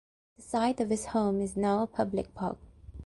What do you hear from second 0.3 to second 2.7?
The site of his home is now a public park.